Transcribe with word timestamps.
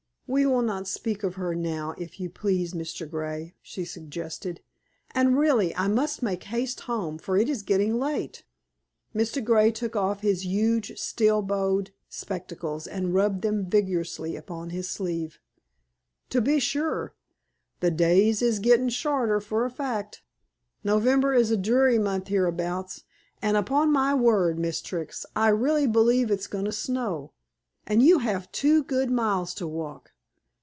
"We 0.33 0.45
will 0.45 0.61
not 0.61 0.87
speak 0.87 1.23
of 1.23 1.35
her 1.35 1.53
now, 1.53 1.93
if 1.97 2.17
you 2.17 2.29
please, 2.29 2.73
Mr. 2.73 3.09
Grey," 3.09 3.53
she 3.61 3.83
suggested. 3.83 4.61
"And, 5.13 5.37
really, 5.37 5.75
I 5.75 5.89
must 5.89 6.23
make 6.23 6.43
haste 6.45 6.79
home, 6.81 7.17
for 7.17 7.35
it 7.35 7.49
is 7.49 7.63
getting 7.63 7.99
late." 7.99 8.45
Mr. 9.13 9.43
Grey 9.43 9.71
took 9.71 9.93
off 9.97 10.21
his 10.21 10.45
huge 10.45 10.97
steel 10.97 11.41
bowed 11.41 11.91
spectacles 12.07 12.87
and 12.87 13.13
rubbed 13.13 13.41
them 13.41 13.65
vigorously 13.69 14.37
upon 14.37 14.69
his 14.69 14.89
sleeve. 14.89 15.37
"To 16.29 16.39
be 16.39 16.59
sure. 16.61 17.13
The 17.81 17.91
days 17.91 18.41
is 18.41 18.59
gettin' 18.59 18.87
shorter, 18.87 19.41
for 19.41 19.65
a 19.65 19.69
fact. 19.69 20.21
November 20.81 21.33
is 21.33 21.51
a 21.51 21.57
dreary 21.57 21.99
month 21.99 22.29
hereabouts; 22.29 23.03
and, 23.41 23.57
upon 23.57 23.91
my 23.91 24.13
word, 24.15 24.57
Miss 24.57 24.81
Trix, 24.81 25.25
I 25.35 25.49
really 25.49 25.87
believe 25.87 26.31
it's 26.31 26.47
goin' 26.47 26.63
to 26.63 26.71
snow. 26.71 27.33
And 27.85 28.01
you 28.01 28.19
have 28.19 28.49
two 28.53 28.85
good 28.85 29.11
miles 29.11 29.53
to 29.55 29.67
walk." 29.67 30.13